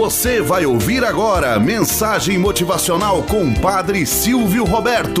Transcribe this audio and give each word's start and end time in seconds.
Você 0.00 0.40
vai 0.40 0.64
ouvir 0.64 1.04
agora 1.04 1.60
mensagem 1.60 2.38
motivacional 2.38 3.22
com 3.24 3.52
Padre 3.52 4.06
Silvio 4.06 4.64
Roberto. 4.64 5.20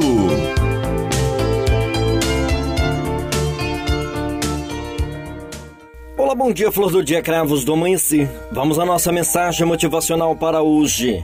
Olá, 6.16 6.34
bom 6.34 6.50
dia, 6.50 6.72
flor 6.72 6.90
do 6.90 7.04
dia, 7.04 7.20
cravos 7.20 7.62
do 7.62 7.74
amanhecer. 7.74 8.26
Vamos 8.50 8.78
à 8.78 8.86
nossa 8.86 9.12
mensagem 9.12 9.66
motivacional 9.66 10.34
para 10.34 10.62
hoje. 10.62 11.22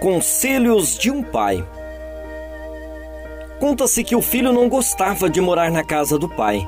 Conselhos 0.00 0.98
de 0.98 1.12
um 1.12 1.22
pai. 1.22 1.64
Conta-se 3.60 4.02
que 4.02 4.16
o 4.16 4.20
filho 4.20 4.52
não 4.52 4.68
gostava 4.68 5.30
de 5.30 5.40
morar 5.40 5.70
na 5.70 5.84
casa 5.84 6.18
do 6.18 6.28
pai. 6.28 6.66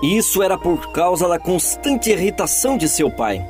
Isso 0.00 0.44
era 0.44 0.56
por 0.56 0.92
causa 0.92 1.26
da 1.26 1.40
constante 1.40 2.08
irritação 2.08 2.78
de 2.78 2.88
seu 2.88 3.10
pai. 3.10 3.44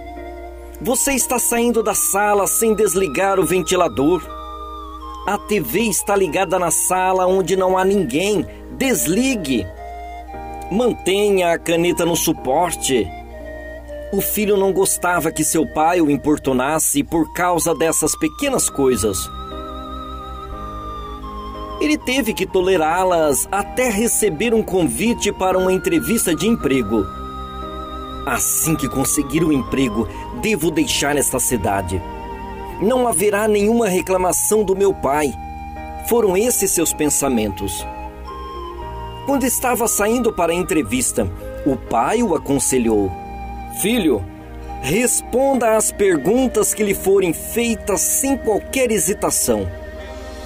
Você 0.84 1.12
está 1.12 1.38
saindo 1.38 1.80
da 1.80 1.94
sala 1.94 2.44
sem 2.48 2.74
desligar 2.74 3.38
o 3.38 3.46
ventilador. 3.46 4.20
A 5.24 5.38
TV 5.38 5.82
está 5.82 6.16
ligada 6.16 6.58
na 6.58 6.72
sala 6.72 7.24
onde 7.24 7.54
não 7.54 7.78
há 7.78 7.84
ninguém. 7.84 8.44
Desligue. 8.76 9.64
Mantenha 10.72 11.52
a 11.52 11.58
caneta 11.58 12.04
no 12.04 12.16
suporte. 12.16 13.06
O 14.12 14.20
filho 14.20 14.56
não 14.56 14.72
gostava 14.72 15.30
que 15.30 15.44
seu 15.44 15.64
pai 15.72 16.00
o 16.00 16.10
importunasse 16.10 17.04
por 17.04 17.32
causa 17.32 17.72
dessas 17.76 18.16
pequenas 18.16 18.68
coisas. 18.68 19.30
Ele 21.80 21.96
teve 21.96 22.34
que 22.34 22.44
tolerá-las 22.44 23.46
até 23.52 23.88
receber 23.88 24.52
um 24.52 24.64
convite 24.64 25.30
para 25.32 25.56
uma 25.56 25.72
entrevista 25.72 26.34
de 26.34 26.48
emprego. 26.48 27.21
Assim 28.24 28.76
que 28.76 28.88
conseguir 28.88 29.42
o 29.42 29.52
emprego, 29.52 30.08
devo 30.40 30.70
deixar 30.70 31.16
esta 31.16 31.40
cidade. 31.40 32.00
Não 32.80 33.08
haverá 33.08 33.48
nenhuma 33.48 33.88
reclamação 33.88 34.62
do 34.62 34.76
meu 34.76 34.94
pai. 34.94 35.32
Foram 36.08 36.36
esses 36.36 36.70
seus 36.70 36.92
pensamentos. 36.92 37.84
Quando 39.26 39.44
estava 39.44 39.88
saindo 39.88 40.32
para 40.32 40.52
a 40.52 40.54
entrevista, 40.54 41.28
o 41.66 41.76
pai 41.76 42.22
o 42.22 42.34
aconselhou: 42.34 43.10
Filho, 43.80 44.24
responda 44.82 45.76
às 45.76 45.90
perguntas 45.90 46.72
que 46.72 46.84
lhe 46.84 46.94
forem 46.94 47.32
feitas 47.32 48.00
sem 48.00 48.36
qualquer 48.36 48.92
hesitação. 48.92 49.68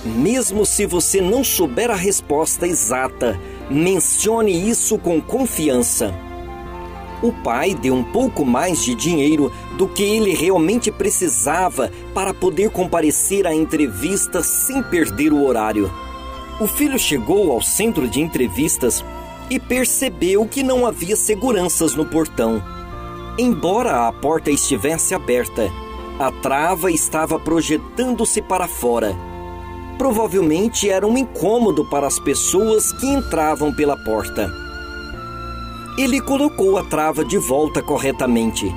Mesmo 0.03 0.65
se 0.65 0.87
você 0.87 1.21
não 1.21 1.45
souber 1.45 1.91
a 1.91 1.97
resposta 1.97 2.67
exata, 2.67 3.39
mencione 3.69 4.69
isso 4.69 4.99
com 4.99 5.21
confiança 5.21 6.26
o 7.23 7.33
pai 7.33 7.75
deu 7.75 7.95
um 7.95 8.05
pouco 8.05 8.45
mais 8.45 8.85
de 8.85 8.95
dinheiro 8.95 9.51
do 9.77 9.89
que 9.89 10.03
ele 10.03 10.35
realmente 10.35 10.91
precisava 10.91 11.91
para 12.15 12.35
poder 12.35 12.71
comparecer 12.71 13.47
à 13.47 13.55
entrevista 13.55 14.43
sem 14.43 14.83
perder 14.83 15.33
o 15.33 15.45
horário. 15.45 15.91
O 16.61 16.67
filho 16.67 16.99
chegou 16.99 17.53
ao 17.53 17.61
centro 17.61 18.09
de 18.09 18.21
entrevistas 18.21 19.05
e 19.49 19.59
percebeu 19.59 20.47
que 20.47 20.63
não 20.63 20.87
havia 20.87 21.17
seguranças 21.17 21.95
no 21.95 22.05
portão. 22.05 22.63
Embora 23.39 24.09
a 24.09 24.13
porta 24.13 24.51
estivesse 24.51 25.15
aberta, 25.15 25.71
a 26.19 26.31
trava 26.33 26.91
estava 26.91 27.39
projetando-se 27.39 28.41
para 28.41 28.67
fora. 28.67 29.15
Provavelmente 29.99 30.89
era 30.89 31.07
um 31.07 31.17
incômodo 31.17 31.85
para 31.89 32.07
as 32.07 32.19
pessoas 32.19 32.93
que 32.93 33.07
entravam 33.07 33.73
pela 33.73 33.97
porta. 33.97 34.66
Ele 35.99 36.21
colocou 36.21 36.77
a 36.77 36.85
trava 36.85 37.25
de 37.25 37.39
volta 37.39 37.81
corretamente. 37.81 38.71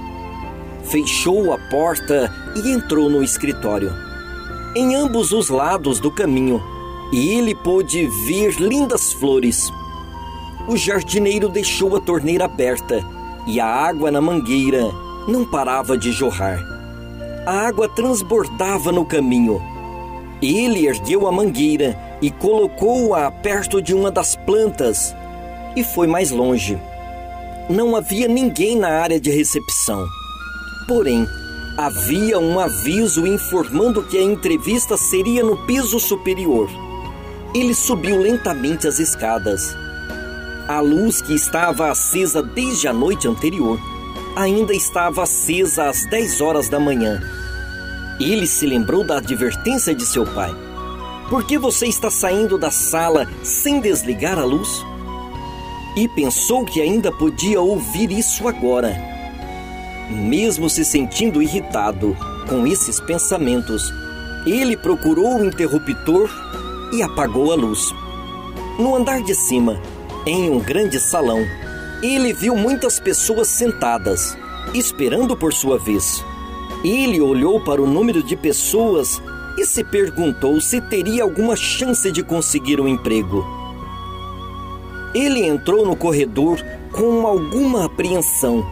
Fechou 0.85 1.51
a 1.51 1.57
porta 1.69 2.33
e 2.55 2.71
entrou 2.71 3.09
no 3.09 3.21
escritório. 3.21 3.91
Em 4.73 4.95
ambos 4.95 5.33
os 5.33 5.49
lados 5.49 5.99
do 5.99 6.09
caminho, 6.09 6.63
ele 7.11 7.53
pôde 7.53 8.07
ver 8.25 8.55
lindas 8.61 9.11
flores. 9.11 9.69
O 10.65 10.77
jardineiro 10.77 11.49
deixou 11.49 11.97
a 11.97 11.99
torneira 11.99 12.45
aberta 12.45 13.03
e 13.45 13.59
a 13.59 13.67
água 13.67 14.09
na 14.09 14.21
mangueira 14.21 14.89
não 15.27 15.43
parava 15.43 15.97
de 15.97 16.13
jorrar. 16.13 16.63
A 17.45 17.67
água 17.67 17.89
transbordava 17.89 18.93
no 18.93 19.03
caminho. 19.03 19.61
Ele 20.41 20.87
ergueu 20.87 21.27
a 21.27 21.31
mangueira 21.33 21.99
e 22.21 22.31
colocou-a 22.31 23.29
perto 23.29 23.81
de 23.81 23.93
uma 23.93 24.09
das 24.09 24.37
plantas 24.37 25.13
e 25.75 25.83
foi 25.83 26.07
mais 26.07 26.31
longe 26.31 26.79
não 27.69 27.95
havia 27.95 28.27
ninguém 28.27 28.75
na 28.75 28.89
área 28.89 29.19
de 29.19 29.29
recepção. 29.29 30.07
Porém, 30.87 31.27
havia 31.77 32.39
um 32.39 32.59
aviso 32.59 33.27
informando 33.27 34.01
que 34.01 34.17
a 34.17 34.23
entrevista 34.23 34.97
seria 34.97 35.43
no 35.43 35.55
piso 35.67 35.99
superior. 35.99 36.67
Ele 37.53 37.75
subiu 37.75 38.19
lentamente 38.19 38.87
as 38.87 38.97
escadas. 38.97 39.75
A 40.67 40.79
luz 40.79 41.21
que 41.21 41.33
estava 41.33 41.91
acesa 41.91 42.41
desde 42.41 42.87
a 42.87 42.93
noite 42.93 43.27
anterior 43.27 43.79
ainda 44.35 44.73
estava 44.73 45.23
acesa 45.23 45.89
às 45.89 46.05
10 46.05 46.41
horas 46.41 46.69
da 46.69 46.79
manhã. 46.79 47.21
Ele 48.19 48.47
se 48.47 48.65
lembrou 48.65 49.03
da 49.03 49.17
advertência 49.17 49.93
de 49.93 50.05
seu 50.05 50.25
pai. 50.25 50.53
Por 51.29 51.43
que 51.43 51.57
você 51.57 51.85
está 51.85 52.09
saindo 52.09 52.57
da 52.57 52.71
sala 52.71 53.27
sem 53.43 53.79
desligar 53.79 54.39
a 54.39 54.43
luz? 54.43 54.83
E 55.99 56.07
pensou 56.07 56.63
que 56.63 56.79
ainda 56.79 57.11
podia 57.11 57.59
ouvir 57.59 58.09
isso 58.09 58.47
agora. 58.47 58.95
Mesmo 60.09 60.69
se 60.69 60.85
sentindo 60.85 61.41
irritado 61.41 62.15
com 62.47 62.65
esses 62.65 63.01
pensamentos, 63.01 63.93
ele 64.45 64.77
procurou 64.77 65.37
o 65.37 65.45
interruptor 65.45 66.29
e 66.93 67.03
apagou 67.03 67.51
a 67.51 67.55
luz. 67.55 67.93
No 68.79 68.95
andar 68.95 69.21
de 69.21 69.35
cima, 69.35 69.77
em 70.25 70.49
um 70.49 70.59
grande 70.59 71.01
salão, 71.01 71.45
ele 72.01 72.31
viu 72.31 72.55
muitas 72.55 72.97
pessoas 72.97 73.49
sentadas, 73.49 74.37
esperando 74.73 75.35
por 75.35 75.51
sua 75.51 75.77
vez. 75.77 76.23
Ele 76.81 77.19
olhou 77.19 77.59
para 77.59 77.81
o 77.81 77.87
número 77.87 78.23
de 78.23 78.37
pessoas 78.37 79.21
e 79.57 79.65
se 79.65 79.83
perguntou 79.83 80.61
se 80.61 80.79
teria 80.79 81.23
alguma 81.23 81.57
chance 81.57 82.09
de 82.09 82.23
conseguir 82.23 82.79
um 82.79 82.87
emprego. 82.87 83.58
Ele 85.13 85.43
entrou 85.45 85.85
no 85.85 85.95
corredor 85.95 86.63
com 86.91 87.25
alguma 87.25 87.85
apreensão 87.85 88.63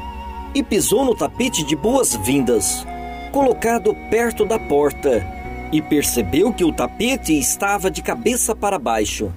e 0.53 0.61
pisou 0.61 1.03
no 1.03 1.15
tapete 1.15 1.63
de 1.63 1.75
boas-vindas, 1.75 2.85
colocado 3.31 3.95
perto 4.09 4.45
da 4.45 4.59
porta, 4.59 5.25
e 5.71 5.81
percebeu 5.81 6.53
que 6.53 6.63
o 6.63 6.71
tapete 6.71 7.37
estava 7.37 7.89
de 7.89 8.01
cabeça 8.01 8.55
para 8.55 8.77
baixo. 8.77 9.33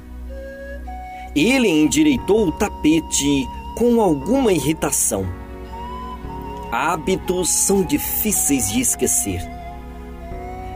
Ele 1.34 1.68
endireitou 1.68 2.48
o 2.48 2.52
tapete 2.52 3.48
com 3.76 4.00
alguma 4.00 4.52
irritação. 4.52 5.26
Hábitos 6.70 7.48
são 7.48 7.82
difíceis 7.82 8.70
de 8.70 8.80
esquecer. 8.80 9.42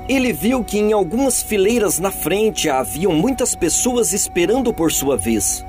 Ele 0.08 0.32
viu 0.32 0.64
que 0.64 0.78
em 0.78 0.92
algumas 0.92 1.42
fileiras 1.42 1.98
na 1.98 2.10
frente 2.10 2.68
haviam 2.68 3.12
muitas 3.12 3.54
pessoas 3.54 4.12
esperando 4.12 4.72
por 4.72 4.90
sua 4.90 5.16
vez 5.16 5.64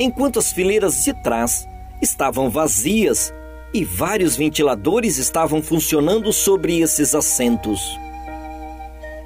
enquanto 0.00 0.38
as 0.38 0.50
fileiras 0.50 1.04
de 1.04 1.12
trás 1.12 1.68
estavam 2.00 2.48
vazias 2.48 3.32
e 3.72 3.84
vários 3.84 4.34
ventiladores 4.34 5.18
estavam 5.18 5.62
funcionando 5.62 6.32
sobre 6.32 6.80
esses 6.80 7.14
assentos. 7.14 7.80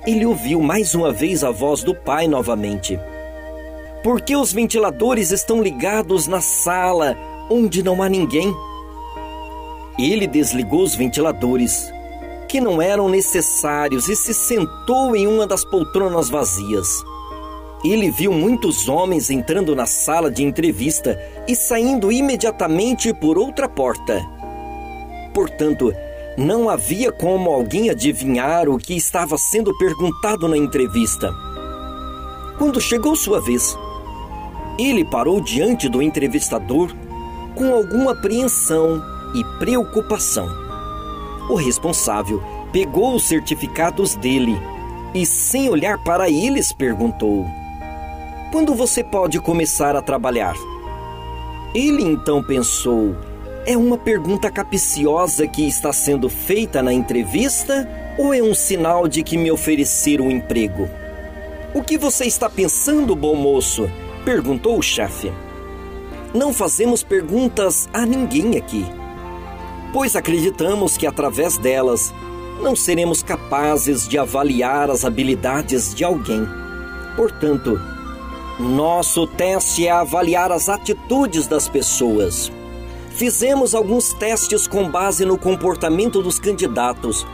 Ele 0.04 0.26
ouviu 0.26 0.60
mais 0.60 0.92
uma 0.92 1.12
vez 1.12 1.44
a 1.44 1.50
voz 1.52 1.84
do 1.84 1.94
pai 1.94 2.26
novamente. 2.26 2.98
Por 4.02 4.20
que 4.20 4.34
os 4.36 4.52
ventiladores 4.52 5.30
estão 5.30 5.62
ligados 5.62 6.26
na 6.26 6.40
sala 6.40 7.16
onde 7.48 7.80
não 7.80 8.02
há 8.02 8.08
ninguém? 8.08 8.52
Ele 9.96 10.26
desligou 10.26 10.82
os 10.82 10.96
ventiladores, 10.96 11.88
que 12.48 12.60
não 12.60 12.82
eram 12.82 13.08
necessários, 13.08 14.08
e 14.08 14.16
se 14.16 14.34
sentou 14.34 15.14
em 15.14 15.26
uma 15.26 15.46
das 15.46 15.64
poltronas 15.64 16.28
vazias. 16.28 16.88
Ele 17.84 18.10
viu 18.10 18.32
muitos 18.32 18.88
homens 18.88 19.28
entrando 19.28 19.76
na 19.76 19.84
sala 19.84 20.30
de 20.30 20.42
entrevista 20.42 21.20
e 21.46 21.54
saindo 21.54 22.10
imediatamente 22.10 23.12
por 23.12 23.36
outra 23.36 23.68
porta. 23.68 24.24
Portanto, 25.34 25.92
não 26.38 26.70
havia 26.70 27.12
como 27.12 27.50
alguém 27.50 27.90
adivinhar 27.90 28.70
o 28.70 28.78
que 28.78 28.94
estava 28.96 29.36
sendo 29.36 29.76
perguntado 29.76 30.48
na 30.48 30.56
entrevista. 30.56 31.30
Quando 32.56 32.80
chegou 32.80 33.14
sua 33.14 33.40
vez, 33.40 33.76
ele 34.78 35.04
parou 35.04 35.40
diante 35.40 35.88
do 35.88 36.00
entrevistador 36.00 36.90
com 37.54 37.72
alguma 37.72 38.12
apreensão 38.12 39.02
e 39.34 39.44
preocupação. 39.58 40.48
O 41.50 41.54
responsável 41.54 42.42
pegou 42.72 43.14
os 43.14 43.24
certificados 43.24 44.14
dele 44.14 44.58
e, 45.14 45.26
sem 45.26 45.68
olhar 45.68 46.02
para 46.02 46.28
eles, 46.30 46.72
perguntou: 46.72 47.46
quando 48.54 48.72
você 48.72 49.02
pode 49.02 49.40
começar 49.40 49.96
a 49.96 50.00
trabalhar? 50.00 50.54
Ele 51.74 52.04
então 52.04 52.40
pensou: 52.40 53.16
É 53.66 53.76
uma 53.76 53.98
pergunta 53.98 54.48
capiciosa 54.48 55.44
que 55.48 55.66
está 55.66 55.92
sendo 55.92 56.28
feita 56.28 56.80
na 56.80 56.92
entrevista 56.92 57.88
ou 58.16 58.32
é 58.32 58.40
um 58.40 58.54
sinal 58.54 59.08
de 59.08 59.24
que 59.24 59.36
me 59.36 59.50
ofereceram 59.50 60.26
um 60.26 60.30
emprego? 60.30 60.88
O 61.74 61.82
que 61.82 61.98
você 61.98 62.26
está 62.26 62.48
pensando, 62.48 63.16
bom 63.16 63.34
moço? 63.34 63.90
perguntou 64.24 64.78
o 64.78 64.82
chefe. 64.82 65.32
Não 66.32 66.52
fazemos 66.52 67.02
perguntas 67.02 67.88
a 67.92 68.06
ninguém 68.06 68.56
aqui, 68.56 68.86
pois 69.92 70.14
acreditamos 70.14 70.96
que 70.96 71.08
através 71.08 71.58
delas 71.58 72.14
não 72.62 72.76
seremos 72.76 73.20
capazes 73.20 74.06
de 74.06 74.16
avaliar 74.16 74.90
as 74.90 75.04
habilidades 75.04 75.92
de 75.92 76.04
alguém. 76.04 76.46
Portanto, 77.16 77.93
nosso 78.58 79.26
teste 79.26 79.86
é 79.86 79.90
avaliar 79.90 80.52
as 80.52 80.68
atitudes 80.68 81.46
das 81.46 81.68
pessoas. 81.68 82.52
Fizemos 83.10 83.74
alguns 83.74 84.12
testes 84.12 84.66
com 84.66 84.88
base 84.88 85.24
no 85.24 85.36
comportamento 85.36 86.22
dos 86.22 86.38
candidatos 86.38 87.26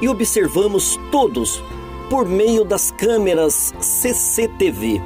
e 0.00 0.08
observamos 0.08 0.98
todos 1.10 1.62
por 2.10 2.26
meio 2.26 2.64
das 2.64 2.90
câmeras 2.90 3.72
CCTV. 3.80 5.00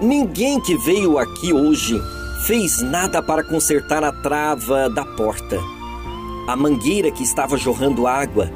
Ninguém 0.00 0.60
que 0.60 0.76
veio 0.76 1.18
aqui 1.18 1.52
hoje 1.52 1.98
fez 2.46 2.82
nada 2.82 3.22
para 3.22 3.44
consertar 3.44 4.04
a 4.04 4.12
trava 4.12 4.90
da 4.90 5.04
porta, 5.04 5.58
a 6.48 6.56
mangueira 6.56 7.10
que 7.10 7.22
estava 7.22 7.56
jorrando 7.56 8.06
água, 8.06 8.50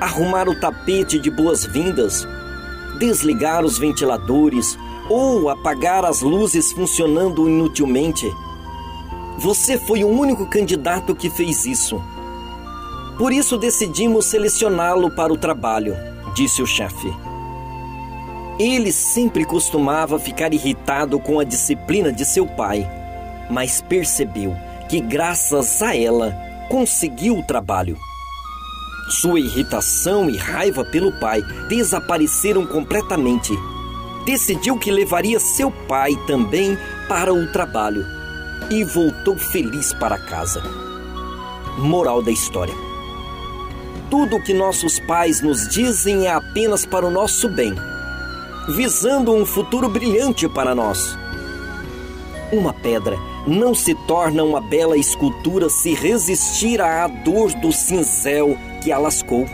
arrumar 0.00 0.48
o 0.48 0.58
tapete 0.58 1.18
de 1.18 1.30
boas-vindas, 1.30 2.26
desligar 2.98 3.64
os 3.64 3.78
ventiladores 3.78 4.78
ou 5.08 5.48
apagar 5.48 6.04
as 6.04 6.20
luzes 6.20 6.72
funcionando 6.72 7.48
inutilmente. 7.48 8.30
Você 9.38 9.78
foi 9.78 10.04
o 10.04 10.08
único 10.08 10.46
candidato 10.46 11.14
que 11.14 11.30
fez 11.30 11.64
isso. 11.64 12.02
Por 13.16 13.32
isso 13.32 13.56
decidimos 13.56 14.26
selecioná-lo 14.26 15.10
para 15.10 15.32
o 15.32 15.38
trabalho, 15.38 15.96
disse 16.34 16.62
o 16.62 16.66
chefe. 16.66 17.12
Ele 18.58 18.92
sempre 18.92 19.44
costumava 19.44 20.18
ficar 20.18 20.52
irritado 20.52 21.18
com 21.18 21.38
a 21.38 21.44
disciplina 21.44 22.12
de 22.12 22.24
seu 22.24 22.46
pai, 22.46 22.88
mas 23.50 23.80
percebeu 23.80 24.56
que, 24.88 25.00
graças 25.00 25.80
a 25.80 25.96
ela, 25.96 26.36
conseguiu 26.68 27.38
o 27.38 27.42
trabalho. 27.42 27.96
Sua 29.20 29.40
irritação 29.40 30.28
e 30.28 30.36
raiva 30.36 30.84
pelo 30.84 31.12
pai 31.18 31.40
desapareceram 31.68 32.66
completamente. 32.66 33.52
Decidiu 34.24 34.78
que 34.78 34.90
levaria 34.90 35.40
seu 35.40 35.70
pai 35.70 36.14
também 36.26 36.76
para 37.08 37.32
o 37.32 37.50
trabalho 37.52 38.04
e 38.70 38.84
voltou 38.84 39.36
feliz 39.38 39.92
para 39.94 40.18
casa. 40.18 40.62
Moral 41.78 42.22
da 42.22 42.30
história: 42.30 42.74
Tudo 44.10 44.36
o 44.36 44.42
que 44.42 44.52
nossos 44.52 44.98
pais 45.00 45.40
nos 45.40 45.68
dizem 45.68 46.26
é 46.26 46.32
apenas 46.32 46.84
para 46.84 47.06
o 47.06 47.10
nosso 47.10 47.48
bem, 47.48 47.74
visando 48.68 49.32
um 49.32 49.46
futuro 49.46 49.88
brilhante 49.88 50.48
para 50.48 50.74
nós. 50.74 51.16
Uma 52.52 52.72
pedra 52.72 53.16
não 53.46 53.74
se 53.74 53.94
torna 54.06 54.42
uma 54.42 54.60
bela 54.60 54.96
escultura 54.96 55.68
se 55.70 55.94
resistir 55.94 56.80
à 56.80 57.06
dor 57.06 57.52
do 57.54 57.72
cinzel 57.72 58.56
que 58.82 58.90
a 58.92 58.98
lascou. 58.98 59.46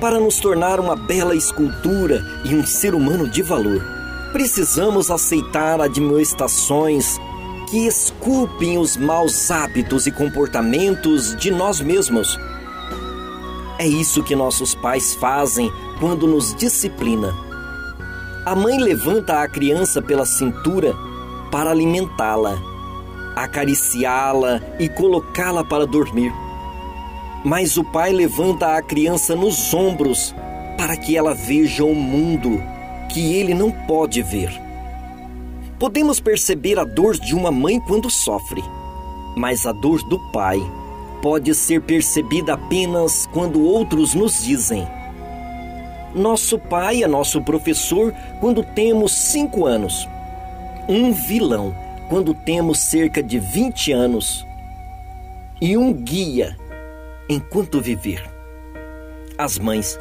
Para 0.00 0.18
nos 0.18 0.40
tornar 0.40 0.80
uma 0.80 0.96
bela 0.96 1.34
escultura 1.34 2.24
e 2.42 2.54
um 2.54 2.64
ser 2.64 2.94
humano 2.94 3.28
de 3.28 3.42
valor, 3.42 3.84
precisamos 4.32 5.10
aceitar 5.10 5.78
admoestações 5.78 7.18
que 7.68 7.86
esculpem 7.86 8.78
os 8.78 8.96
maus 8.96 9.50
hábitos 9.50 10.06
e 10.06 10.10
comportamentos 10.10 11.36
de 11.36 11.50
nós 11.50 11.82
mesmos. 11.82 12.38
É 13.78 13.86
isso 13.86 14.22
que 14.22 14.34
nossos 14.34 14.74
pais 14.74 15.14
fazem 15.14 15.70
quando 16.00 16.26
nos 16.26 16.54
disciplina. 16.54 17.34
A 18.46 18.54
mãe 18.54 18.78
levanta 18.78 19.42
a 19.42 19.48
criança 19.48 20.00
pela 20.00 20.24
cintura 20.24 20.94
para 21.52 21.70
alimentá-la, 21.72 22.56
acariciá-la 23.36 24.62
e 24.78 24.88
colocá-la 24.88 25.62
para 25.62 25.86
dormir. 25.86 26.32
Mas 27.44 27.76
o 27.76 27.84
pai 27.84 28.12
levanta 28.12 28.76
a 28.76 28.82
criança 28.82 29.34
nos 29.34 29.72
ombros 29.72 30.34
para 30.76 30.96
que 30.96 31.16
ela 31.16 31.34
veja 31.34 31.84
o 31.84 31.94
mundo 31.94 32.62
que 33.08 33.34
ele 33.34 33.54
não 33.54 33.70
pode 33.70 34.22
ver. 34.22 34.50
Podemos 35.78 36.20
perceber 36.20 36.78
a 36.78 36.84
dor 36.84 37.16
de 37.18 37.34
uma 37.34 37.50
mãe 37.50 37.80
quando 37.80 38.10
sofre, 38.10 38.62
mas 39.36 39.66
a 39.66 39.72
dor 39.72 40.02
do 40.02 40.18
pai 40.30 40.58
pode 41.22 41.54
ser 41.54 41.80
percebida 41.80 42.54
apenas 42.54 43.26
quando 43.32 43.64
outros 43.64 44.14
nos 44.14 44.44
dizem. 44.44 44.86
Nosso 46.14 46.58
pai 46.58 47.02
é 47.02 47.08
nosso 47.08 47.40
professor 47.40 48.12
quando 48.40 48.62
temos 48.62 49.12
cinco 49.12 49.64
anos, 49.64 50.06
um 50.88 51.12
vilão 51.12 51.74
quando 52.08 52.34
temos 52.34 52.78
cerca 52.78 53.22
de 53.22 53.38
20 53.38 53.92
anos 53.92 54.46
e 55.60 55.76
um 55.76 55.92
guia 55.92 56.56
enquanto 57.30 57.80
viver. 57.80 58.22
As 59.38 59.58
mães 59.58 59.98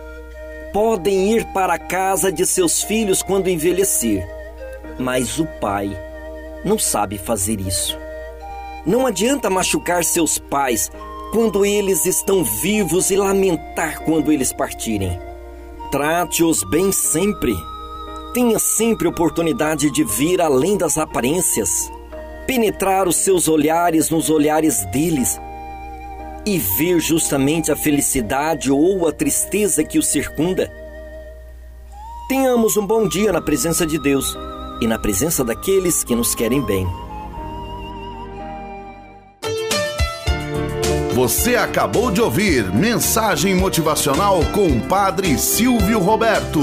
podem 0.73 1.31
ir 1.31 1.45
para 1.53 1.75
a 1.75 1.79
casa 1.79 2.29
de 2.29 2.45
seus 2.45 2.83
filhos 2.83 3.23
quando 3.23 3.49
envelhecer 3.49 4.39
mas 4.99 5.39
o 5.39 5.45
pai 5.45 5.97
não 6.65 6.77
sabe 6.77 7.17
fazer 7.17 7.61
isso. 7.61 7.97
Não 8.85 9.07
adianta 9.07 9.49
machucar 9.49 10.03
seus 10.03 10.37
pais 10.37 10.91
quando 11.31 11.65
eles 11.65 12.05
estão 12.05 12.43
vivos 12.43 13.09
e 13.09 13.15
lamentar 13.15 14.03
quando 14.03 14.31
eles 14.31 14.51
partirem. 14.51 15.17
Trate-os 15.91 16.63
bem 16.69 16.91
sempre. 16.91 17.53
Tenha 18.33 18.59
sempre 18.59 19.07
oportunidade 19.07 19.89
de 19.91 20.03
vir 20.03 20.41
além 20.41 20.77
das 20.77 20.97
aparências, 20.97 21.89
penetrar 22.45 23.07
os 23.07 23.15
seus 23.15 23.47
olhares 23.47 24.09
nos 24.09 24.29
olhares 24.29 24.85
deles 24.87 25.39
e 26.49 26.57
ver 26.57 26.99
justamente 26.99 27.71
a 27.71 27.75
felicidade 27.75 28.71
ou 28.71 29.07
a 29.07 29.11
tristeza 29.11 29.83
que 29.83 29.99
os 29.99 30.07
circunda. 30.07 30.71
Tenhamos 32.27 32.75
um 32.75 32.85
bom 32.85 33.07
dia 33.07 33.31
na 33.31 33.39
presença 33.39 33.85
de 33.85 33.99
Deus 33.99 34.35
e 34.81 34.87
na 34.87 34.97
presença 34.97 35.43
daqueles 35.43 36.03
que 36.03 36.15
nos 36.15 36.33
querem 36.33 36.59
bem. 36.59 36.87
Você 41.13 41.55
acabou 41.55 42.09
de 42.09 42.19
ouvir 42.19 42.73
Mensagem 42.73 43.53
Motivacional 43.53 44.39
com 44.51 44.65
o 44.67 44.81
Padre 44.87 45.37
Silvio 45.37 45.99
Roberto. 45.99 46.61